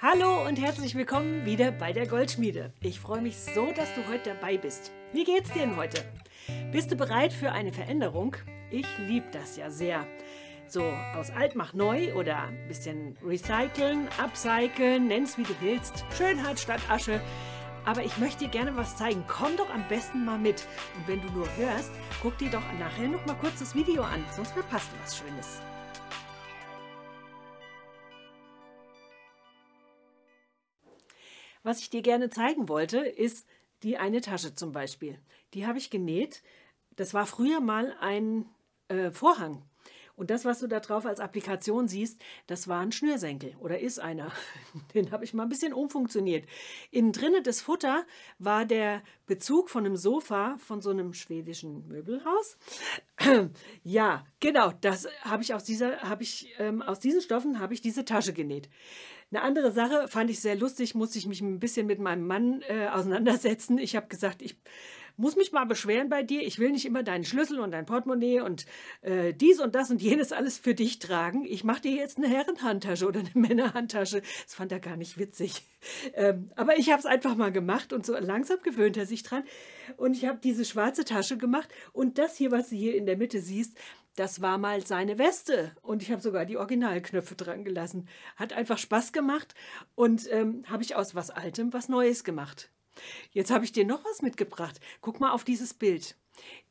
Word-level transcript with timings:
Hallo 0.00 0.46
und 0.46 0.60
herzlich 0.60 0.94
willkommen 0.94 1.44
wieder 1.44 1.72
bei 1.72 1.92
der 1.92 2.06
Goldschmiede. 2.06 2.72
Ich 2.80 3.00
freue 3.00 3.20
mich 3.20 3.36
so, 3.36 3.72
dass 3.72 3.92
du 3.96 4.06
heute 4.06 4.30
dabei 4.32 4.56
bist. 4.56 4.92
Wie 5.12 5.24
geht's 5.24 5.50
dir 5.50 5.62
denn 5.62 5.76
heute? 5.76 6.04
Bist 6.70 6.92
du 6.92 6.94
bereit 6.94 7.32
für 7.32 7.50
eine 7.50 7.72
Veränderung? 7.72 8.36
Ich 8.70 8.86
liebe 9.08 9.26
das 9.32 9.56
ja 9.56 9.70
sehr. 9.70 10.06
So 10.68 10.84
aus 11.16 11.30
alt 11.30 11.56
mach 11.56 11.74
neu 11.74 12.14
oder 12.14 12.44
ein 12.44 12.68
bisschen 12.68 13.18
recyceln, 13.26 14.06
upcyclen, 14.22 15.08
nenn's 15.08 15.36
wie 15.36 15.42
du 15.42 15.54
willst. 15.60 16.04
Schönheit 16.16 16.60
statt 16.60 16.80
Asche. 16.88 17.20
Aber 17.84 18.04
ich 18.04 18.18
möchte 18.18 18.44
dir 18.44 18.50
gerne 18.50 18.76
was 18.76 18.96
zeigen. 18.96 19.24
Komm 19.26 19.56
doch 19.56 19.68
am 19.68 19.82
besten 19.88 20.24
mal 20.24 20.38
mit. 20.38 20.64
Und 20.94 21.08
wenn 21.08 21.20
du 21.22 21.32
nur 21.32 21.48
hörst, 21.56 21.90
guck 22.22 22.38
dir 22.38 22.50
doch 22.50 22.62
nachher 22.78 23.08
noch 23.08 23.26
mal 23.26 23.34
kurz 23.34 23.58
das 23.58 23.74
Video 23.74 24.04
an, 24.04 24.24
sonst 24.36 24.52
verpasst 24.52 24.90
du 24.92 25.02
was 25.02 25.18
Schönes. 25.18 25.60
Was 31.68 31.80
ich 31.80 31.90
dir 31.90 32.00
gerne 32.00 32.30
zeigen 32.30 32.70
wollte, 32.70 32.96
ist 32.96 33.46
die 33.82 33.98
eine 33.98 34.22
Tasche 34.22 34.54
zum 34.54 34.72
Beispiel. 34.72 35.18
Die 35.52 35.66
habe 35.66 35.76
ich 35.76 35.90
genäht. 35.90 36.42
Das 36.96 37.12
war 37.12 37.26
früher 37.26 37.60
mal 37.60 37.94
ein 38.00 38.46
äh, 38.88 39.10
Vorhang. 39.10 39.62
Und 40.16 40.30
das, 40.30 40.46
was 40.46 40.60
du 40.60 40.66
da 40.66 40.80
drauf 40.80 41.04
als 41.04 41.20
Applikation 41.20 41.86
siehst, 41.86 42.22
das 42.46 42.68
war 42.68 42.80
ein 42.80 42.90
Schnürsenkel 42.90 43.54
oder 43.60 43.80
ist 43.80 44.00
einer. 44.00 44.32
Den 44.94 45.10
habe 45.10 45.24
ich 45.24 45.34
mal 45.34 45.42
ein 45.42 45.50
bisschen 45.50 45.74
umfunktioniert. 45.74 46.48
Innen 46.90 47.12
drinnen 47.12 47.44
des 47.44 47.60
Futter 47.60 48.06
war 48.38 48.64
der 48.64 49.02
Bezug 49.26 49.68
von 49.68 49.84
einem 49.84 49.98
Sofa 49.98 50.56
von 50.56 50.80
so 50.80 50.88
einem 50.88 51.12
schwedischen 51.12 51.86
Möbelhaus. 51.86 52.56
ja, 53.84 54.24
genau, 54.40 54.72
das 54.80 55.06
habe 55.20 55.42
ich 55.42 55.52
aus 55.52 55.64
dieser, 55.64 56.00
habe 56.00 56.22
ich 56.22 56.48
ähm, 56.58 56.80
aus 56.80 56.98
diesen 56.98 57.20
Stoffen 57.20 57.60
habe 57.60 57.74
ich 57.74 57.82
diese 57.82 58.06
Tasche 58.06 58.32
genäht. 58.32 58.70
Eine 59.30 59.42
andere 59.42 59.72
Sache 59.72 60.08
fand 60.08 60.30
ich 60.30 60.40
sehr 60.40 60.56
lustig, 60.56 60.94
musste 60.94 61.18
ich 61.18 61.26
mich 61.26 61.40
ein 61.40 61.60
bisschen 61.60 61.86
mit 61.86 61.98
meinem 61.98 62.26
Mann 62.26 62.62
äh, 62.68 62.88
auseinandersetzen. 62.88 63.76
Ich 63.78 63.94
habe 63.94 64.08
gesagt, 64.08 64.40
ich 64.40 64.56
muss 65.18 65.36
mich 65.36 65.52
mal 65.52 65.64
beschweren 65.64 66.08
bei 66.08 66.22
dir. 66.22 66.42
Ich 66.42 66.58
will 66.58 66.70
nicht 66.70 66.86
immer 66.86 67.02
deinen 67.02 67.24
Schlüssel 67.24 67.58
und 67.58 67.72
dein 67.72 67.84
Portemonnaie 67.84 68.40
und 68.40 68.66
äh, 69.02 69.34
dies 69.34 69.60
und 69.60 69.74
das 69.74 69.90
und 69.90 70.00
jenes 70.00 70.32
alles 70.32 70.56
für 70.56 70.74
dich 70.74 71.00
tragen. 71.00 71.44
Ich 71.44 71.64
mache 71.64 71.82
dir 71.82 71.92
jetzt 71.92 72.18
eine 72.18 72.28
Herrenhandtasche 72.28 73.06
oder 73.06 73.20
eine 73.20 73.30
Männerhandtasche. 73.34 74.22
Das 74.44 74.54
fand 74.54 74.72
er 74.72 74.80
gar 74.80 74.96
nicht 74.96 75.18
witzig. 75.18 75.62
Ähm, 76.14 76.50
aber 76.54 76.78
ich 76.78 76.90
habe 76.90 77.00
es 77.00 77.06
einfach 77.06 77.34
mal 77.36 77.52
gemacht 77.52 77.92
und 77.92 78.06
so 78.06 78.16
langsam 78.16 78.58
gewöhnt 78.62 78.96
er 78.96 79.06
sich 79.06 79.24
dran. 79.24 79.42
Und 79.96 80.16
ich 80.16 80.24
habe 80.24 80.38
diese 80.42 80.64
schwarze 80.64 81.04
Tasche 81.04 81.36
gemacht 81.36 81.68
und 81.92 82.18
das 82.18 82.36
hier, 82.36 82.52
was 82.52 82.70
du 82.70 82.76
hier 82.76 82.94
in 82.94 83.06
der 83.06 83.16
Mitte 83.16 83.40
siehst, 83.40 83.76
das 84.18 84.40
war 84.40 84.58
mal 84.58 84.84
seine 84.84 85.16
Weste 85.18 85.76
und 85.80 86.02
ich 86.02 86.10
habe 86.10 86.20
sogar 86.20 86.44
die 86.44 86.56
Originalknöpfe 86.56 87.36
dran 87.36 87.64
gelassen. 87.64 88.08
Hat 88.34 88.52
einfach 88.52 88.78
Spaß 88.78 89.12
gemacht 89.12 89.54
und 89.94 90.28
ähm, 90.32 90.64
habe 90.68 90.82
ich 90.82 90.96
aus 90.96 91.14
was 91.14 91.30
Altem 91.30 91.72
was 91.72 91.88
Neues 91.88 92.24
gemacht. 92.24 92.70
Jetzt 93.30 93.52
habe 93.52 93.64
ich 93.64 93.70
dir 93.70 93.84
noch 93.84 94.04
was 94.04 94.20
mitgebracht. 94.20 94.80
Guck 95.02 95.20
mal 95.20 95.30
auf 95.30 95.44
dieses 95.44 95.72
Bild. 95.72 96.16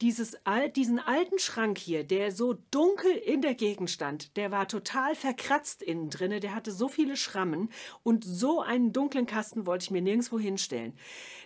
Dieses, 0.02 0.38
diesen 0.76 1.00
alten 1.00 1.40
Schrank 1.40 1.78
hier, 1.78 2.04
der 2.04 2.32
so 2.32 2.58
dunkel 2.72 3.12
in 3.12 3.42
der 3.42 3.56
Gegend 3.56 3.90
stand, 3.90 4.38
der 4.38 4.52
war 4.52 4.68
total 4.68 5.16
verkratzt 5.16 5.82
innen 5.82 6.10
drin, 6.10 6.40
der 6.40 6.54
hatte 6.54 6.72
so 6.72 6.88
viele 6.88 7.18
Schrammen 7.18 7.70
und 8.04 8.24
so 8.24 8.62
einen 8.62 8.94
dunklen 8.94 9.26
Kasten 9.26 9.66
wollte 9.66 9.84
ich 9.84 9.92
mir 9.92 10.02
nirgendwo 10.02 10.40
hinstellen. 10.40 10.94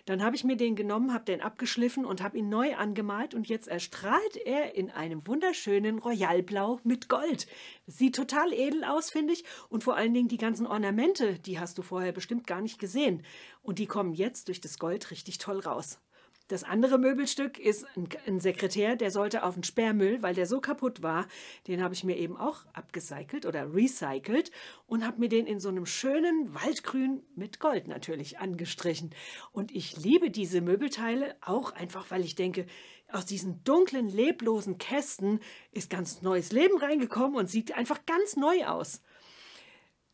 Dann 0.04 0.22
habe 0.22 0.36
ich 0.36 0.44
mir 0.44 0.56
den 0.56 0.76
genommen, 0.76 1.14
habe 1.14 1.24
den 1.24 1.40
abgeschliffen 1.40 2.04
und 2.04 2.22
habe 2.22 2.36
ihn 2.36 2.48
neu 2.48 2.74
angemalt 2.74 3.34
und 3.34 3.48
jetzt 3.48 3.68
erstrahlt 3.68 4.36
er 4.44 4.74
in 4.74 4.90
einem 4.90 5.26
wunderschönen 5.26 5.98
Royalblau 5.98 6.80
mit 6.82 7.08
Gold. 7.08 7.46
Sieht 7.86 8.16
total 8.16 8.52
edel 8.52 8.84
aus, 8.84 9.10
finde 9.10 9.32
ich. 9.32 9.44
Und 9.68 9.84
vor 9.84 9.96
allen 9.96 10.12
Dingen 10.12 10.28
die 10.28 10.38
ganzen 10.38 10.66
Ornamente, 10.66 11.38
die 11.38 11.58
hast 11.58 11.78
du 11.78 11.82
vorher 11.82 12.12
bestimmt 12.12 12.46
gar 12.46 12.60
nicht 12.60 12.78
gesehen. 12.78 13.22
Und 13.62 13.78
die 13.78 13.86
kommen 13.86 14.14
jetzt 14.14 14.48
durch 14.48 14.60
das 14.60 14.78
Gold 14.78 15.10
richtig 15.10 15.38
toll 15.38 15.60
raus. 15.60 16.00
Das 16.48 16.64
andere 16.64 16.98
Möbelstück 16.98 17.58
ist 17.58 17.86
ein, 17.96 18.08
ein, 18.26 18.40
Sekretär, 18.40 18.96
der 18.96 19.10
sollte 19.10 19.42
auf 19.42 19.54
den 19.54 19.62
Sperrmüll, 19.62 20.22
weil 20.22 20.34
der 20.34 20.46
so 20.46 20.60
kaputt 20.60 21.02
war. 21.02 21.26
Den 21.66 21.82
habe 21.82 21.94
ich 21.94 22.04
mir 22.04 22.16
eben 22.16 22.36
auch 22.36 22.66
abgecycelt 22.72 23.46
oder 23.46 23.72
recycelt 23.72 24.50
und 24.86 25.06
habe 25.06 25.20
mir 25.20 25.28
den 25.28 25.46
in 25.46 25.60
so 25.60 25.68
einem 25.68 25.86
schönen 25.86 26.54
Waldgrün 26.54 27.22
mit 27.34 27.60
Gold 27.60 27.88
natürlich 27.88 28.38
angestrichen. 28.38 29.10
Und 29.52 29.70
ich 29.70 29.96
liebe 29.96 30.30
diese 30.30 30.60
Möbelteile 30.60 31.36
auch 31.40 31.72
einfach, 31.72 32.10
weil 32.10 32.22
ich 32.22 32.34
denke, 32.34 32.66
aus 33.08 33.26
diesen 33.26 33.62
dunklen, 33.64 34.08
leblosen 34.08 34.78
Kästen 34.78 35.40
ist 35.70 35.90
ganz 35.90 36.22
neues 36.22 36.52
Leben 36.52 36.78
reingekommen 36.78 37.36
und 37.36 37.48
sieht 37.48 37.76
einfach 37.76 38.04
ganz 38.06 38.36
neu 38.36 38.64
aus. 38.64 39.02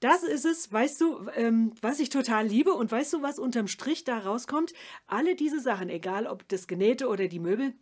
Das 0.01 0.23
ist 0.23 0.45
es, 0.45 0.73
weißt 0.73 1.01
du, 1.01 1.29
ähm, 1.35 1.73
was 1.81 1.99
ich 1.99 2.09
total 2.09 2.47
liebe 2.47 2.73
und 2.73 2.91
weißt 2.93 3.15
du, 3.15 3.23
was 3.23 3.39
unterm 3.39 3.67
Strich 3.67 4.05
da 4.05 4.19
rauskommt? 4.19 4.73
Alle 5.07 5.35
diese 5.35 5.61
Sachen, 5.61 5.89
egal 5.89 6.27
ob 6.27 6.47
das 6.49 6.69
Genähte 6.69 7.09
oder 7.09 7.27
die 7.27 7.41
Möbel, 7.41 7.75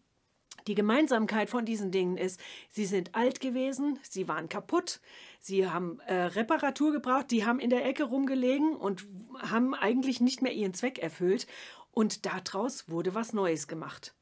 die 0.66 0.74
Gemeinsamkeit 0.74 1.50
von 1.50 1.66
diesen 1.66 1.90
Dingen 1.90 2.16
ist, 2.16 2.40
sie 2.70 2.86
sind 2.86 3.14
alt 3.14 3.40
gewesen, 3.40 3.98
sie 4.02 4.28
waren 4.28 4.48
kaputt, 4.48 5.00
sie 5.40 5.68
haben 5.68 6.00
äh, 6.06 6.14
Reparatur 6.14 6.92
gebraucht, 6.92 7.30
die 7.30 7.44
haben 7.44 7.60
in 7.60 7.70
der 7.70 7.84
Ecke 7.84 8.04
rumgelegen 8.04 8.74
und 8.74 9.06
haben 9.38 9.74
eigentlich 9.74 10.20
nicht 10.20 10.40
mehr 10.40 10.52
ihren 10.52 10.74
Zweck 10.74 10.98
erfüllt 10.98 11.46
und 11.92 12.24
daraus 12.26 12.88
wurde 12.88 13.14
was 13.14 13.34
Neues 13.34 13.68
gemacht. 13.68 14.14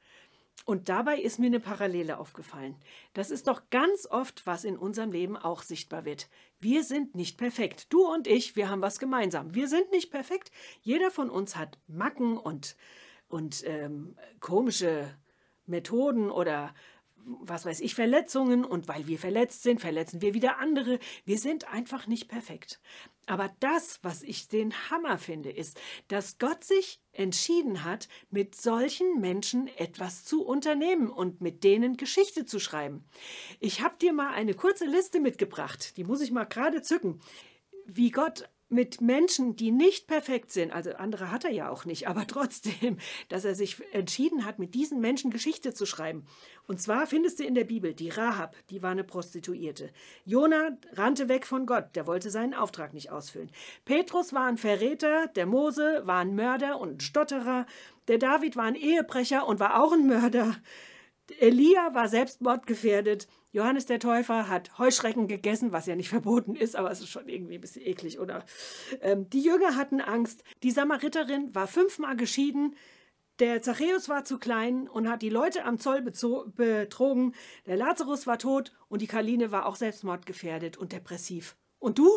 Und 0.66 0.88
dabei 0.88 1.18
ist 1.18 1.38
mir 1.38 1.46
eine 1.46 1.60
Parallele 1.60 2.18
aufgefallen. 2.18 2.76
Das 3.12 3.30
ist 3.30 3.48
doch 3.48 3.68
ganz 3.68 4.06
oft, 4.10 4.46
was 4.46 4.64
in 4.64 4.78
unserem 4.78 5.12
Leben 5.12 5.36
auch 5.36 5.62
sichtbar 5.62 6.06
wird. 6.06 6.28
Wir 6.64 6.82
sind 6.82 7.14
nicht 7.14 7.36
perfekt. 7.36 7.92
Du 7.92 8.06
und 8.10 8.26
ich, 8.26 8.56
wir 8.56 8.70
haben 8.70 8.80
was 8.80 8.98
gemeinsam. 8.98 9.54
Wir 9.54 9.68
sind 9.68 9.90
nicht 9.90 10.10
perfekt. 10.10 10.50
Jeder 10.80 11.10
von 11.10 11.28
uns 11.28 11.56
hat 11.56 11.78
Macken 11.88 12.38
und, 12.38 12.74
und 13.28 13.62
ähm, 13.66 14.16
komische 14.40 15.14
Methoden 15.66 16.30
oder 16.30 16.74
was 17.24 17.64
weiß 17.64 17.80
ich, 17.80 17.94
Verletzungen 17.94 18.64
und 18.64 18.88
weil 18.88 19.06
wir 19.06 19.18
verletzt 19.18 19.62
sind, 19.62 19.80
verletzen 19.80 20.20
wir 20.20 20.34
wieder 20.34 20.58
andere. 20.58 20.98
Wir 21.24 21.38
sind 21.38 21.68
einfach 21.72 22.06
nicht 22.06 22.28
perfekt. 22.28 22.80
Aber 23.26 23.50
das, 23.60 24.00
was 24.02 24.22
ich 24.22 24.48
den 24.48 24.74
Hammer 24.90 25.18
finde, 25.18 25.50
ist, 25.50 25.80
dass 26.08 26.38
Gott 26.38 26.62
sich 26.62 27.00
entschieden 27.12 27.84
hat, 27.84 28.08
mit 28.30 28.54
solchen 28.54 29.20
Menschen 29.20 29.68
etwas 29.78 30.24
zu 30.24 30.44
unternehmen 30.44 31.08
und 31.08 31.40
mit 31.40 31.64
denen 31.64 31.96
Geschichte 31.96 32.44
zu 32.44 32.58
schreiben. 32.58 33.04
Ich 33.60 33.80
habe 33.80 33.96
dir 33.98 34.12
mal 34.12 34.32
eine 34.32 34.54
kurze 34.54 34.84
Liste 34.84 35.20
mitgebracht, 35.20 35.96
die 35.96 36.04
muss 36.04 36.20
ich 36.20 36.32
mal 36.32 36.44
gerade 36.44 36.82
zücken, 36.82 37.20
wie 37.86 38.10
Gott 38.10 38.48
mit 38.74 39.00
Menschen, 39.00 39.56
die 39.56 39.70
nicht 39.70 40.08
perfekt 40.08 40.50
sind, 40.50 40.72
also 40.72 40.92
andere 40.94 41.30
hat 41.30 41.44
er 41.44 41.52
ja 41.52 41.70
auch 41.70 41.84
nicht, 41.84 42.08
aber 42.08 42.26
trotzdem, 42.26 42.98
dass 43.28 43.44
er 43.44 43.54
sich 43.54 43.82
entschieden 43.92 44.44
hat, 44.44 44.58
mit 44.58 44.74
diesen 44.74 45.00
Menschen 45.00 45.30
Geschichte 45.30 45.72
zu 45.72 45.86
schreiben. 45.86 46.26
Und 46.66 46.80
zwar 46.80 47.06
findest 47.06 47.38
du 47.38 47.44
in 47.44 47.54
der 47.54 47.64
Bibel 47.64 47.94
die 47.94 48.10
Rahab, 48.10 48.56
die 48.70 48.82
war 48.82 48.90
eine 48.90 49.04
Prostituierte. 49.04 49.90
Jona 50.24 50.76
rannte 50.92 51.28
weg 51.28 51.46
von 51.46 51.66
Gott, 51.66 51.94
der 51.94 52.06
wollte 52.06 52.30
seinen 52.30 52.54
Auftrag 52.54 52.94
nicht 52.94 53.10
ausfüllen. 53.10 53.50
Petrus 53.84 54.32
war 54.32 54.46
ein 54.46 54.58
Verräter, 54.58 55.28
der 55.28 55.46
Mose 55.46 56.02
war 56.04 56.20
ein 56.20 56.34
Mörder 56.34 56.80
und 56.80 56.96
ein 56.96 57.00
Stotterer, 57.00 57.66
der 58.08 58.18
David 58.18 58.56
war 58.56 58.64
ein 58.64 58.74
Ehebrecher 58.74 59.46
und 59.46 59.60
war 59.60 59.82
auch 59.82 59.92
ein 59.92 60.06
Mörder. 60.06 60.56
Elia 61.38 61.94
war 61.94 62.08
selbstmordgefährdet. 62.08 63.28
Johannes 63.52 63.86
der 63.86 64.00
Täufer 64.00 64.48
hat 64.48 64.78
Heuschrecken 64.78 65.28
gegessen, 65.28 65.72
was 65.72 65.86
ja 65.86 65.96
nicht 65.96 66.08
verboten 66.10 66.56
ist, 66.56 66.76
aber 66.76 66.90
es 66.90 67.00
ist 67.00 67.10
schon 67.10 67.28
irgendwie 67.28 67.54
ein 67.54 67.60
bisschen 67.60 67.82
eklig, 67.82 68.18
oder? 68.18 68.44
Ähm, 69.00 69.28
die 69.30 69.42
Jünger 69.42 69.76
hatten 69.76 70.00
Angst. 70.00 70.44
Die 70.62 70.70
Samariterin 70.70 71.54
war 71.54 71.66
fünfmal 71.66 72.16
geschieden. 72.16 72.76
Der 73.40 73.62
Zachäus 73.62 74.08
war 74.08 74.24
zu 74.24 74.38
klein 74.38 74.88
und 74.88 75.08
hat 75.08 75.22
die 75.22 75.28
Leute 75.28 75.64
am 75.64 75.78
Zoll 75.78 76.02
betrogen. 76.02 77.34
Der 77.66 77.76
Lazarus 77.76 78.28
war 78.28 78.38
tot 78.38 78.72
und 78.88 79.02
die 79.02 79.08
Kaline 79.08 79.50
war 79.50 79.66
auch 79.66 79.74
selbstmordgefährdet 79.74 80.76
und 80.76 80.92
depressiv. 80.92 81.56
Und 81.80 81.98
du? 81.98 82.08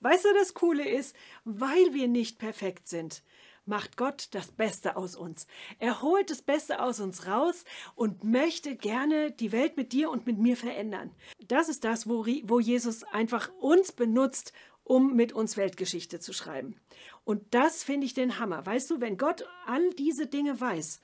Weißt 0.00 0.24
du, 0.24 0.28
das 0.34 0.54
Coole 0.54 0.88
ist, 0.88 1.16
weil 1.44 1.94
wir 1.94 2.06
nicht 2.06 2.38
perfekt 2.38 2.86
sind, 2.86 3.24
macht 3.66 3.96
Gott 3.96 4.28
das 4.32 4.50
Beste 4.52 4.96
aus 4.96 5.16
uns. 5.16 5.46
Er 5.78 6.02
holt 6.02 6.30
das 6.30 6.42
Beste 6.42 6.80
aus 6.80 7.00
uns 7.00 7.26
raus 7.26 7.64
und 7.94 8.24
möchte 8.24 8.76
gerne 8.76 9.30
die 9.30 9.52
Welt 9.52 9.76
mit 9.76 9.92
dir 9.92 10.10
und 10.10 10.26
mit 10.26 10.38
mir 10.38 10.56
verändern. 10.56 11.10
Das 11.46 11.68
ist 11.68 11.84
das, 11.84 12.08
wo, 12.08 12.26
wo 12.26 12.60
Jesus 12.60 13.04
einfach 13.04 13.50
uns 13.60 13.92
benutzt, 13.92 14.52
um 14.84 15.16
mit 15.16 15.32
uns 15.32 15.56
Weltgeschichte 15.56 16.20
zu 16.20 16.32
schreiben. 16.32 16.76
Und 17.24 17.54
das 17.54 17.82
finde 17.82 18.06
ich 18.06 18.14
den 18.14 18.38
Hammer. 18.38 18.64
Weißt 18.66 18.90
du, 18.90 19.00
wenn 19.00 19.16
Gott 19.16 19.46
all 19.66 19.90
diese 19.90 20.26
Dinge 20.26 20.60
weiß, 20.60 21.00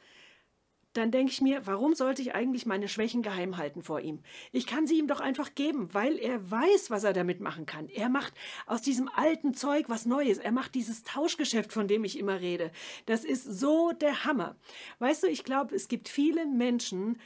dann 0.93 1.11
denke 1.11 1.31
ich 1.33 1.41
mir, 1.41 1.67
warum 1.67 1.95
sollte 1.95 2.21
ich 2.23 2.35
eigentlich 2.35 2.67
meine 2.67 2.89
Schwächen 2.89 3.23
geheim 3.23 3.57
halten 3.57 3.83
vor 3.83 4.01
ihm? 4.01 4.21
Ich 4.53 4.67
kann 4.67 4.87
sie 4.87 4.99
ihm 4.99 5.07
doch 5.07 5.21
einfach 5.21 5.55
geben, 5.55 5.93
weil 5.93 6.19
er 6.19 6.51
weiß, 6.51 6.91
was 6.91 7.05
er 7.05 7.13
damit 7.13 7.41
machen 7.41 7.67
kann. 7.67 7.89
Er 7.89 8.09
macht 8.09 8.35
aus 8.67 8.83
diesem 8.83 9.09
alten 9.09 9.55
Zeug 9.55 9.89
was 9.89 10.07
Neues. 10.07 10.39
Er 10.39 10.53
macht 10.53 10.75
dieses 10.75 11.03
Tauschgeschäft, 11.05 11.73
von 11.73 11.87
dem 11.87 12.05
ich 12.05 12.19
immer 12.19 12.41
rede. 12.41 12.73
Das 13.07 13.25
ist 13.25 13.45
so 13.45 13.93
der 13.93 14.25
Hammer. 14.25 14.57
Weißt 14.99 15.23
du, 15.23 15.29
ich 15.29 15.45
glaube, 15.45 15.75
es 15.75 15.89
gibt 15.89 16.09
viele 16.09 16.47
Menschen, 16.47 17.19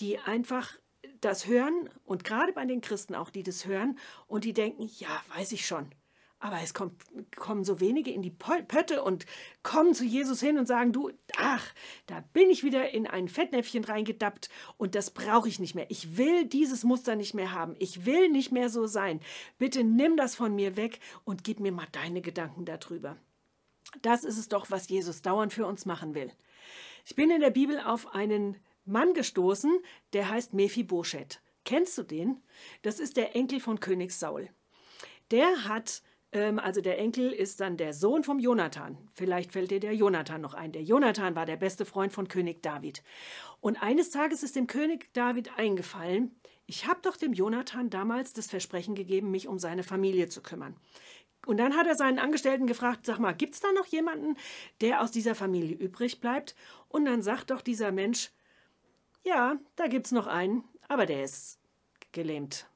die 0.00 0.18
einfach 0.18 0.76
das 1.20 1.46
hören 1.46 1.88
und 2.04 2.24
gerade 2.24 2.52
bei 2.52 2.64
den 2.64 2.80
Christen 2.80 3.14
auch, 3.14 3.30
die 3.30 3.44
das 3.44 3.66
hören 3.66 3.98
und 4.26 4.44
die 4.44 4.52
denken, 4.52 4.90
ja, 4.98 5.22
weiß 5.34 5.52
ich 5.52 5.66
schon. 5.66 5.90
Aber 6.42 6.60
es 6.60 6.74
kommt, 6.74 7.00
kommen 7.36 7.62
so 7.62 7.78
wenige 7.78 8.10
in 8.10 8.20
die 8.20 8.32
Pötte 8.32 9.04
und 9.04 9.26
kommen 9.62 9.94
zu 9.94 10.04
Jesus 10.04 10.40
hin 10.40 10.58
und 10.58 10.66
sagen, 10.66 10.92
du, 10.92 11.12
ach, 11.36 11.64
da 12.06 12.24
bin 12.32 12.50
ich 12.50 12.64
wieder 12.64 12.90
in 12.90 13.06
ein 13.06 13.28
Fettnäpfchen 13.28 13.84
reingedappt 13.84 14.48
und 14.76 14.96
das 14.96 15.12
brauche 15.12 15.48
ich 15.48 15.60
nicht 15.60 15.76
mehr. 15.76 15.86
Ich 15.88 16.16
will 16.16 16.44
dieses 16.46 16.82
Muster 16.82 17.14
nicht 17.14 17.32
mehr 17.32 17.52
haben. 17.52 17.76
Ich 17.78 18.06
will 18.06 18.28
nicht 18.28 18.50
mehr 18.50 18.70
so 18.70 18.88
sein. 18.88 19.20
Bitte 19.58 19.84
nimm 19.84 20.16
das 20.16 20.34
von 20.34 20.52
mir 20.52 20.76
weg 20.76 20.98
und 21.22 21.44
gib 21.44 21.60
mir 21.60 21.70
mal 21.70 21.86
deine 21.92 22.22
Gedanken 22.22 22.64
darüber. 22.64 23.16
Das 24.02 24.24
ist 24.24 24.36
es 24.36 24.48
doch, 24.48 24.68
was 24.68 24.88
Jesus 24.88 25.22
dauernd 25.22 25.52
für 25.52 25.64
uns 25.64 25.86
machen 25.86 26.16
will. 26.16 26.32
Ich 27.04 27.14
bin 27.14 27.30
in 27.30 27.40
der 27.40 27.50
Bibel 27.50 27.78
auf 27.78 28.16
einen 28.16 28.56
Mann 28.84 29.14
gestoßen, 29.14 29.78
der 30.12 30.28
heißt 30.28 30.54
Mephibosheth. 30.54 31.40
Kennst 31.64 31.96
du 31.98 32.02
den? 32.02 32.42
Das 32.82 32.98
ist 32.98 33.16
der 33.16 33.36
Enkel 33.36 33.60
von 33.60 33.78
König 33.78 34.10
Saul. 34.10 34.48
Der 35.30 35.68
hat 35.68 36.02
also 36.32 36.80
der 36.80 36.98
Enkel 36.98 37.30
ist 37.30 37.60
dann 37.60 37.76
der 37.76 37.92
Sohn 37.92 38.24
vom 38.24 38.38
Jonathan. 38.38 38.96
Vielleicht 39.12 39.52
fällt 39.52 39.70
dir 39.70 39.80
der 39.80 39.94
Jonathan 39.94 40.40
noch 40.40 40.54
ein. 40.54 40.72
Der 40.72 40.82
Jonathan 40.82 41.36
war 41.36 41.44
der 41.44 41.56
beste 41.56 41.84
Freund 41.84 42.12
von 42.12 42.26
König 42.26 42.62
David. 42.62 43.02
Und 43.60 43.82
eines 43.82 44.10
Tages 44.10 44.42
ist 44.42 44.56
dem 44.56 44.66
König 44.66 45.12
David 45.12 45.58
eingefallen, 45.58 46.34
ich 46.66 46.86
habe 46.86 47.00
doch 47.02 47.16
dem 47.18 47.34
Jonathan 47.34 47.90
damals 47.90 48.32
das 48.32 48.46
Versprechen 48.46 48.94
gegeben, 48.94 49.30
mich 49.30 49.46
um 49.46 49.58
seine 49.58 49.82
Familie 49.82 50.28
zu 50.28 50.40
kümmern. 50.40 50.76
Und 51.44 51.58
dann 51.58 51.76
hat 51.76 51.86
er 51.86 51.96
seinen 51.96 52.18
Angestellten 52.18 52.66
gefragt, 52.66 53.04
sag 53.04 53.18
mal, 53.18 53.34
gibt 53.34 53.54
es 53.54 53.60
da 53.60 53.70
noch 53.72 53.86
jemanden, 53.86 54.36
der 54.80 55.02
aus 55.02 55.10
dieser 55.10 55.34
Familie 55.34 55.76
übrig 55.76 56.20
bleibt? 56.20 56.54
Und 56.88 57.04
dann 57.04 57.20
sagt 57.20 57.50
doch 57.50 57.60
dieser 57.60 57.92
Mensch, 57.92 58.30
ja, 59.22 59.58
da 59.76 59.88
gibt 59.88 60.06
es 60.06 60.12
noch 60.12 60.26
einen, 60.26 60.64
aber 60.88 61.04
der 61.04 61.24
ist 61.24 61.58
gelähmt, 62.12 62.68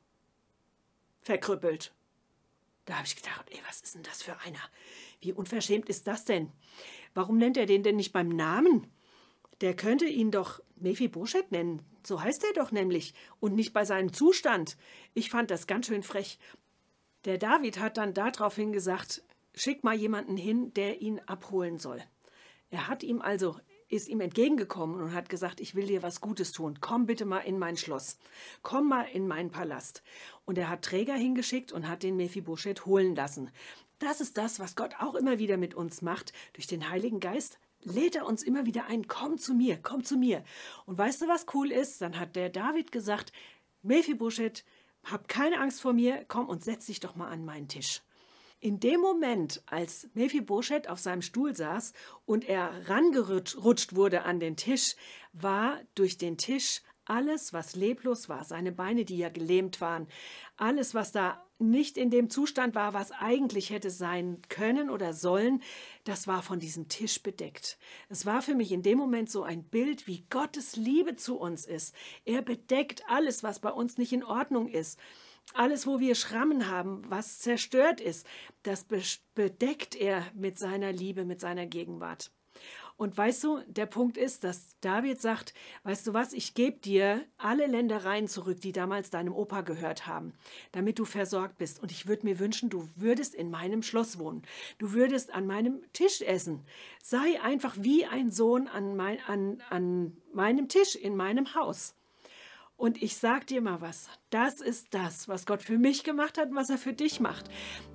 verkrüppelt. 1.23 1.95
Da 2.87 2.94
habe 2.94 3.06
ich 3.06 3.17
gedacht, 3.17 3.47
ey, 3.50 3.61
was 3.67 3.81
ist 3.81 3.94
denn 3.97 4.05
das 4.05 4.23
für 4.23 4.38
einer? 4.41 4.61
Wie 5.21 5.33
unverschämt 5.33 5.88
ist 5.88 6.06
das 6.06 6.25
denn? 6.25 6.50
Warum 7.15 7.37
nennt 7.37 7.56
er 7.56 7.67
den 7.67 7.83
denn 7.83 7.97
nicht 7.97 8.12
beim 8.12 8.29
Namen? 8.29 8.87
Der 9.61 9.75
könnte 9.75 10.06
ihn 10.06 10.31
doch 10.31 10.61
Mephibosheth 10.77 11.50
nennen. 11.50 11.83
So 12.05 12.23
heißt 12.23 12.44
er 12.44 12.53
doch 12.53 12.71
nämlich. 12.71 13.15
Und 13.41 13.55
nicht 13.55 13.73
bei 13.73 13.85
seinem 13.85 14.12
Zustand. 14.12 14.77
Ich 15.15 15.31
fand 15.31 15.50
das 15.50 15.67
ganz 15.67 15.87
schön 15.87 16.03
frech. 16.03 16.38
Der 17.25 17.38
David 17.38 17.81
hat 17.81 17.97
dann 17.97 18.15
daraufhin 18.15 18.73
gesagt, 18.73 19.23
schick 19.55 19.83
mal 19.83 19.97
jemanden 19.97 20.37
hin, 20.37 20.73
der 20.75 21.03
ihn 21.03 21.21
abholen 21.27 21.79
soll. 21.79 22.00
Er 22.71 22.87
hat 22.87 23.03
ihm 23.03 23.21
also 23.21 23.59
ist 23.88 24.09
ihm 24.09 24.21
entgegengekommen 24.21 25.00
und 25.00 25.15
hat 25.15 25.29
gesagt, 25.29 25.61
ich 25.61 25.75
will 25.75 25.87
dir 25.87 26.03
was 26.03 26.21
Gutes 26.21 26.53
tun. 26.53 26.79
Komm 26.81 27.06
bitte 27.06 27.25
mal 27.25 27.41
in 27.41 27.59
mein 27.59 27.77
Schloss. 27.77 28.19
Komm 28.62 28.88
mal 28.88 29.05
in 29.12 29.29
meinen 29.29 29.50
Palast. 29.50 30.03
Und 30.44 30.59
er 30.59 30.69
hat 30.69 30.83
Träger 30.83 31.15
hingeschickt 31.15 31.73
und 31.73 31.88
hat 31.88 32.03
den 32.03 32.17
Mephibosheth 32.17 32.87
holen 32.87 33.15
lassen. 33.15 33.50
Das 33.99 34.21
ist 34.21 34.37
das, 34.37 34.61
was 34.61 34.77
Gott 34.77 34.94
auch 34.99 35.15
immer 35.15 35.38
wieder 35.38 35.56
mit 35.56 35.75
uns 35.75 36.03
macht. 36.03 36.33
Durch 36.55 36.67
den 36.67 36.91
Heiligen 36.91 37.21
Geist 37.21 37.59
lädt 37.83 38.17
er 38.17 38.27
uns 38.27 38.43
immer 38.43 38.67
wieder 38.67 38.87
ein, 38.87 39.06
komm 39.06 39.38
zu 39.38 39.55
mir, 39.55 39.79
komm 39.81 40.05
zu 40.05 40.17
mir. 40.17 40.43
Und 40.85 40.99
weißt 40.99 41.23
du, 41.23 41.29
was 41.29 41.47
cool 41.55 41.71
ist? 41.71 42.00
Dann 42.03 42.19
hat 42.19 42.37
der 42.37 42.50
David 42.50 42.93
gesagt, 42.93 43.33
Mephibosheth, 43.83 44.65
hab 45.05 45.29
keine 45.29 45.61
Angst 45.61 45.81
vor 45.81 45.93
mir, 45.93 46.25
komm 46.27 46.49
und 46.49 46.65
setz 46.65 46.87
dich 46.87 47.00
doch 47.00 47.15
mal 47.15 47.29
an 47.29 47.44
meinen 47.44 47.69
Tisch. 47.69 48.03
In 48.66 48.80
dem 48.80 49.00
Moment, 49.00 49.62
als 49.66 50.08
Mephibosheth 50.14 50.88
auf 50.88 50.98
seinem 50.98 51.22
Stuhl 51.22 51.54
saß 51.54 51.92
und 52.24 52.48
er 52.48 52.88
rangerutscht 52.88 53.94
wurde 53.94 54.24
an 54.24 54.40
den 54.40 54.56
Tisch, 54.56 54.96
war 55.32 55.80
durch 55.94 56.18
den 56.18 56.36
Tisch 56.36 56.82
alles, 57.04 57.52
was 57.52 57.76
leblos 57.76 58.28
war, 58.28 58.44
seine 58.44 58.72
Beine, 58.72 59.04
die 59.04 59.18
ja 59.18 59.28
gelähmt 59.28 59.80
waren, 59.80 60.08
alles, 60.56 60.94
was 60.94 61.12
da 61.12 61.46
nicht 61.60 61.96
in 61.96 62.10
dem 62.10 62.28
Zustand 62.28 62.74
war, 62.74 62.92
was 62.92 63.12
eigentlich 63.12 63.70
hätte 63.70 63.90
sein 63.90 64.42
können 64.48 64.90
oder 64.90 65.12
sollen, 65.12 65.62
das 66.02 66.26
war 66.26 66.42
von 66.42 66.58
diesem 66.58 66.88
Tisch 66.88 67.22
bedeckt. 67.22 67.78
Es 68.08 68.26
war 68.26 68.42
für 68.42 68.56
mich 68.56 68.72
in 68.72 68.82
dem 68.82 68.98
Moment 68.98 69.30
so 69.30 69.44
ein 69.44 69.62
Bild, 69.62 70.08
wie 70.08 70.26
Gottes 70.28 70.74
Liebe 70.74 71.14
zu 71.14 71.38
uns 71.38 71.66
ist. 71.66 71.94
Er 72.24 72.42
bedeckt 72.42 73.04
alles, 73.06 73.44
was 73.44 73.60
bei 73.60 73.70
uns 73.70 73.96
nicht 73.96 74.12
in 74.12 74.24
Ordnung 74.24 74.66
ist. 74.66 74.98
Alles, 75.54 75.87
wo 75.87 76.00
wir 76.00 76.14
Schrammen 76.14 76.69
haben, 76.69 77.02
was 77.08 77.38
zerstört 77.38 78.00
ist, 78.00 78.26
das 78.62 78.87
bedeckt 79.34 79.94
er 79.94 80.26
mit 80.34 80.58
seiner 80.58 80.93
Liebe, 80.93 81.25
mit 81.25 81.40
seiner 81.40 81.66
Gegenwart. 81.66 82.31
Und 82.98 83.16
weißt 83.16 83.44
du, 83.44 83.60
der 83.66 83.84
Punkt 83.84 84.16
ist, 84.16 84.43
dass 84.43 84.75
David 84.81 85.20
sagt, 85.20 85.52
weißt 85.84 86.06
du 86.06 86.14
was, 86.14 86.32
ich 86.32 86.54
gebe 86.54 86.78
dir 86.78 87.26
alle 87.37 87.66
Ländereien 87.66 88.26
zurück, 88.26 88.60
die 88.62 88.72
damals 88.72 89.10
deinem 89.10 89.34
Opa 89.34 89.60
gehört 89.60 90.06
haben, 90.06 90.32
damit 90.72 90.98
du 90.98 91.04
versorgt 91.04 91.58
bist. 91.58 91.82
Und 91.82 91.90
ich 91.90 92.06
würde 92.06 92.25
mir 92.25 92.38
wünschen, 92.38 92.70
du 92.70 92.88
würdest 92.96 93.34
in 93.34 93.50
meinem 93.50 93.82
Schloss 93.82 94.19
wohnen. 94.19 94.42
Du 94.78 94.92
würdest 94.92 95.34
an 95.34 95.46
meinem 95.46 95.82
Tisch 95.92 96.22
essen. 96.22 96.64
Sei 97.02 97.40
einfach 97.42 97.76
wie 97.78 98.06
ein 98.06 98.31
Sohn 98.31 98.66
an, 98.66 98.96
mein, 98.96 99.19
an, 99.26 99.62
an 99.69 100.16
meinem 100.32 100.69
Tisch, 100.69 100.96
in 100.96 101.16
meinem 101.16 101.54
Haus. 101.54 101.94
Und 102.76 103.02
ich 103.02 103.17
sag 103.17 103.46
dir 103.46 103.62
mal 103.62 103.81
was, 103.81 104.08
das 104.28 104.61
ist 104.61 104.93
das, 104.93 105.28
was 105.28 105.46
Gott 105.46 105.62
für 105.62 105.78
mich 105.78 106.05
gemacht 106.05 106.37
hat 106.37 106.50
und 106.50 106.56
was 106.56 106.69
er 106.69 106.76
für 106.76 106.93
dich 106.93 107.20
macht. 107.20 107.49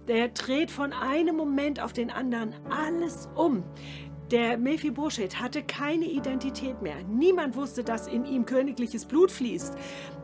Der 0.08 0.30
dreht 0.30 0.72
von 0.72 0.92
einem 0.92 1.36
Moment 1.36 1.80
auf 1.80 1.94
den 1.94 2.10
anderen 2.10 2.56
alles 2.66 3.30
um. 3.36 3.64
Der 4.32 4.58
Mephibosheth 4.58 5.40
hatte 5.40 5.62
keine 5.62 6.06
Identität 6.06 6.82
mehr. 6.82 7.04
Niemand 7.04 7.56
wusste, 7.56 7.84
dass 7.84 8.08
in 8.08 8.26
ihm 8.26 8.46
königliches 8.46 9.06
Blut 9.06 9.30
fließt. 9.30 9.76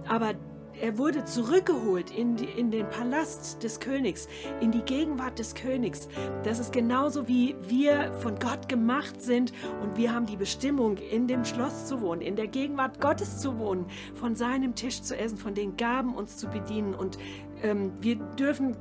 Aber 0.07 0.33
er 0.81 0.97
wurde 0.97 1.25
zurückgeholt 1.25 2.11
in, 2.11 2.35
die, 2.35 2.45
in 2.45 2.71
den 2.71 2.89
Palast 2.89 3.63
des 3.63 3.79
Königs, 3.79 4.27
in 4.61 4.71
die 4.71 4.81
Gegenwart 4.81 5.39
des 5.39 5.55
Königs. 5.55 6.07
Das 6.43 6.59
ist 6.59 6.71
genauso 6.71 7.27
wie 7.27 7.55
wir 7.67 8.13
von 8.13 8.37
Gott 8.39 8.69
gemacht 8.69 9.21
sind 9.21 9.53
und 9.81 9.97
wir 9.97 10.13
haben 10.13 10.25
die 10.25 10.37
Bestimmung, 10.37 10.97
in 10.97 11.27
dem 11.27 11.45
Schloss 11.45 11.87
zu 11.87 12.01
wohnen, 12.01 12.21
in 12.21 12.35
der 12.35 12.47
Gegenwart 12.47 13.01
Gottes 13.01 13.39
zu 13.39 13.57
wohnen, 13.57 13.85
von 14.13 14.35
seinem 14.35 14.75
Tisch 14.75 15.01
zu 15.01 15.17
essen, 15.17 15.37
von 15.37 15.53
den 15.53 15.77
Gaben 15.77 16.15
uns 16.15 16.37
zu 16.37 16.47
bedienen. 16.47 16.93
Und 16.93 17.17
ähm, 17.63 17.93
wir 18.01 18.15
dürfen 18.15 18.75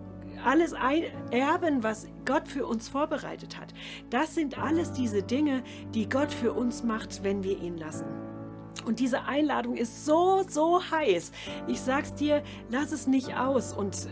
alles 0.45 0.75
erben, 1.31 1.83
was 1.83 2.09
Gott 2.25 2.47
für 2.47 2.67
uns 2.67 2.89
vorbereitet 2.89 3.59
hat. 3.59 3.73
Das 4.11 4.35
sind 4.35 4.59
alles 4.59 4.93
diese 4.93 5.23
Dinge, 5.23 5.63
die 5.95 6.09
Gott 6.09 6.33
für 6.33 6.53
uns 6.53 6.83
macht, 6.83 7.25
wenn 7.25 7.43
wir 7.43 7.59
ihn 7.61 7.77
lassen. 7.79 8.26
Und 8.85 9.01
diese 9.01 9.25
Einladung 9.25 9.77
ist 9.77 10.05
so, 10.05 10.45
so 10.49 10.81
heiß. 10.91 11.33
Ich 11.67 11.81
sag's 11.81 12.15
dir, 12.15 12.43
lass 12.69 12.93
es 12.93 13.07
nicht 13.07 13.37
aus 13.37 13.73
und 13.73 14.09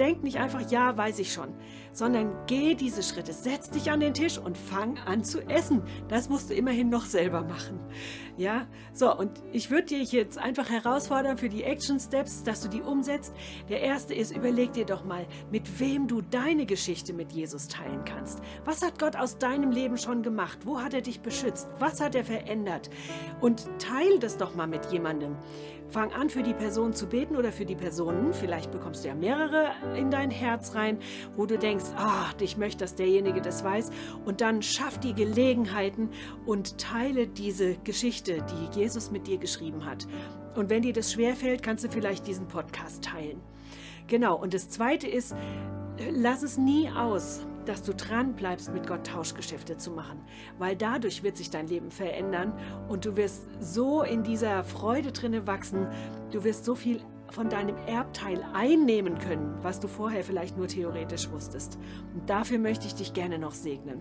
denk 0.00 0.22
nicht 0.22 0.38
einfach, 0.38 0.70
ja, 0.70 0.96
weiß 0.96 1.18
ich 1.18 1.32
schon, 1.32 1.54
sondern 1.92 2.32
geh 2.46 2.74
diese 2.74 3.02
Schritte, 3.02 3.32
setz 3.34 3.70
dich 3.70 3.90
an 3.90 4.00
den 4.00 4.14
Tisch 4.14 4.38
und 4.38 4.56
fang 4.56 4.98
an 4.98 5.22
zu 5.22 5.40
essen. 5.48 5.82
Das 6.08 6.28
musst 6.30 6.48
du 6.50 6.54
immerhin 6.54 6.88
noch 6.88 7.04
selber 7.04 7.42
machen. 7.42 7.78
Ja, 8.38 8.66
so, 8.94 9.14
und 9.14 9.30
ich 9.52 9.70
würde 9.70 9.88
dich 9.88 10.12
jetzt 10.12 10.38
einfach 10.38 10.70
herausfordern 10.70 11.36
für 11.36 11.50
die 11.50 11.62
Action 11.62 12.00
Steps, 12.00 12.42
dass 12.42 12.62
du 12.62 12.68
die 12.68 12.80
umsetzt. 12.80 13.34
Der 13.68 13.82
erste 13.82 14.14
ist, 14.14 14.34
überleg 14.34 14.72
dir 14.72 14.86
doch 14.86 15.04
mal, 15.04 15.26
mit 15.50 15.78
wem 15.78 16.08
du 16.08 16.22
deine 16.22 16.64
Geschichte 16.64 17.12
mit 17.12 17.32
Jesus 17.32 17.68
teilen 17.68 18.04
kannst. 18.06 18.40
Was 18.64 18.82
hat 18.82 18.98
Gott 18.98 19.16
aus 19.16 19.36
deinem 19.36 19.70
Leben 19.70 19.98
schon 19.98 20.22
gemacht? 20.22 20.60
Wo 20.64 20.80
hat 20.80 20.94
er 20.94 21.02
dich 21.02 21.20
beschützt? 21.20 21.68
Was 21.78 22.00
hat 22.00 22.14
er 22.14 22.24
verändert? 22.24 22.88
Und 23.40 23.68
teil 23.78 24.18
das 24.18 24.38
doch 24.38 24.54
mal 24.54 24.66
mit 24.66 24.86
jemandem. 24.86 25.36
Fang 25.90 26.12
an, 26.12 26.30
für 26.30 26.44
die 26.44 26.54
Person 26.54 26.92
zu 26.92 27.08
beten 27.08 27.34
oder 27.34 27.50
für 27.50 27.64
die 27.64 27.74
Personen. 27.74 28.32
Vielleicht 28.32 28.70
bekommst 28.70 29.02
du 29.02 29.08
ja 29.08 29.14
mehrere 29.14 29.72
in 29.96 30.10
dein 30.10 30.30
Herz 30.30 30.76
rein, 30.76 30.98
wo 31.34 31.46
du 31.46 31.58
denkst, 31.58 31.86
ah, 31.96 32.26
ich 32.40 32.56
möchte, 32.56 32.84
dass 32.84 32.94
derjenige 32.94 33.40
das 33.40 33.64
weiß. 33.64 33.90
Und 34.24 34.40
dann 34.40 34.62
schaff 34.62 34.98
die 34.98 35.14
Gelegenheiten 35.14 36.10
und 36.46 36.78
teile 36.78 37.26
diese 37.26 37.74
Geschichte, 37.78 38.38
die 38.44 38.78
Jesus 38.78 39.10
mit 39.10 39.26
dir 39.26 39.38
geschrieben 39.38 39.84
hat. 39.84 40.06
Und 40.54 40.70
wenn 40.70 40.82
dir 40.82 40.92
das 40.92 41.12
schwerfällt, 41.12 41.62
kannst 41.62 41.84
du 41.84 41.88
vielleicht 41.88 42.26
diesen 42.26 42.46
Podcast 42.46 43.02
teilen. 43.02 43.40
Genau, 44.06 44.36
und 44.36 44.54
das 44.54 44.68
Zweite 44.68 45.08
ist, 45.08 45.34
lass 46.12 46.42
es 46.42 46.56
nie 46.56 46.88
aus, 46.88 47.44
dass 47.66 47.82
du 47.82 47.94
dran 47.94 48.34
bleibst, 48.34 48.72
mit 48.72 48.86
Gott 48.86 49.06
Tauschgeschäfte 49.06 49.76
zu 49.76 49.90
machen, 49.90 50.20
weil 50.58 50.76
dadurch 50.76 51.22
wird 51.22 51.36
sich 51.36 51.50
dein 51.50 51.66
Leben 51.66 51.90
verändern 51.90 52.52
und 52.88 53.04
du 53.04 53.16
wirst 53.16 53.46
so 53.60 54.02
in 54.02 54.22
dieser 54.22 54.64
Freude 54.64 55.12
drinne 55.12 55.46
wachsen, 55.46 55.86
du 56.30 56.44
wirst 56.44 56.64
so 56.64 56.74
viel 56.74 57.00
von 57.30 57.48
deinem 57.48 57.76
Erbteil 57.86 58.44
einnehmen 58.52 59.18
können, 59.18 59.54
was 59.62 59.80
du 59.80 59.88
vorher 59.88 60.24
vielleicht 60.24 60.56
nur 60.56 60.66
theoretisch 60.66 61.30
wusstest. 61.30 61.78
Und 62.14 62.28
dafür 62.28 62.58
möchte 62.58 62.86
ich 62.86 62.94
dich 62.94 63.12
gerne 63.12 63.38
noch 63.38 63.52
segnen. 63.52 64.00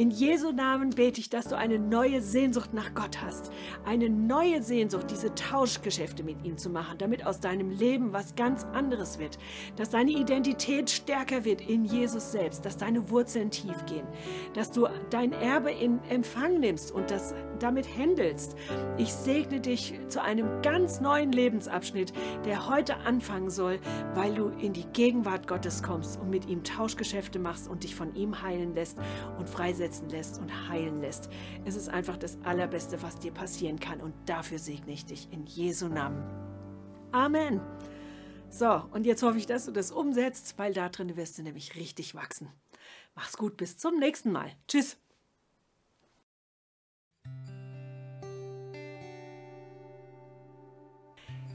In 0.00 0.10
Jesu 0.10 0.50
Namen 0.50 0.88
bete 0.88 1.20
ich, 1.20 1.28
dass 1.28 1.48
du 1.48 1.58
eine 1.58 1.78
neue 1.78 2.22
Sehnsucht 2.22 2.72
nach 2.72 2.94
Gott 2.94 3.20
hast. 3.20 3.52
Eine 3.84 4.08
neue 4.08 4.62
Sehnsucht, 4.62 5.10
diese 5.10 5.34
Tauschgeschäfte 5.34 6.22
mit 6.22 6.42
ihm 6.42 6.56
zu 6.56 6.70
machen, 6.70 6.96
damit 6.96 7.26
aus 7.26 7.38
deinem 7.38 7.68
Leben 7.68 8.14
was 8.14 8.34
ganz 8.34 8.64
anderes 8.72 9.18
wird. 9.18 9.36
Dass 9.76 9.90
deine 9.90 10.12
Identität 10.12 10.88
stärker 10.88 11.44
wird 11.44 11.60
in 11.60 11.84
Jesus 11.84 12.32
selbst, 12.32 12.64
dass 12.64 12.78
deine 12.78 13.10
Wurzeln 13.10 13.50
tief 13.50 13.84
gehen. 13.84 14.06
Dass 14.54 14.72
du 14.72 14.88
dein 15.10 15.32
Erbe 15.32 15.70
in 15.70 16.02
Empfang 16.08 16.60
nimmst 16.60 16.92
und 16.92 17.10
dass 17.10 17.34
damit 17.62 17.86
händelst. 17.96 18.56
Ich 18.98 19.12
segne 19.12 19.60
dich 19.60 19.98
zu 20.08 20.22
einem 20.22 20.62
ganz 20.62 21.00
neuen 21.00 21.32
Lebensabschnitt, 21.32 22.12
der 22.44 22.68
heute 22.68 22.96
anfangen 22.98 23.50
soll, 23.50 23.78
weil 24.14 24.34
du 24.34 24.48
in 24.48 24.72
die 24.72 24.86
Gegenwart 24.86 25.46
Gottes 25.46 25.82
kommst 25.82 26.20
und 26.20 26.30
mit 26.30 26.46
ihm 26.46 26.64
Tauschgeschäfte 26.64 27.38
machst 27.38 27.68
und 27.68 27.84
dich 27.84 27.94
von 27.94 28.14
ihm 28.14 28.42
heilen 28.42 28.74
lässt 28.74 28.98
und 29.38 29.48
freisetzen 29.48 30.08
lässt 30.08 30.40
und 30.40 30.68
heilen 30.68 31.00
lässt. 31.00 31.30
Es 31.64 31.76
ist 31.76 31.88
einfach 31.88 32.16
das 32.16 32.38
Allerbeste, 32.44 33.02
was 33.02 33.18
dir 33.18 33.32
passieren 33.32 33.78
kann 33.78 34.00
und 34.00 34.14
dafür 34.26 34.58
segne 34.58 34.92
ich 34.92 35.04
dich 35.04 35.28
in 35.32 35.46
Jesu 35.46 35.88
Namen. 35.88 36.22
Amen. 37.12 37.60
So, 38.48 38.82
und 38.90 39.06
jetzt 39.06 39.22
hoffe 39.22 39.38
ich, 39.38 39.46
dass 39.46 39.66
du 39.66 39.72
das 39.72 39.92
umsetzt, 39.92 40.58
weil 40.58 40.74
da 40.74 40.88
drin 40.88 41.16
wirst 41.16 41.38
du 41.38 41.42
nämlich 41.42 41.76
richtig 41.76 42.14
wachsen. 42.14 42.48
Mach's 43.14 43.36
gut, 43.36 43.56
bis 43.56 43.76
zum 43.76 43.98
nächsten 43.98 44.32
Mal. 44.32 44.50
Tschüss. 44.66 44.96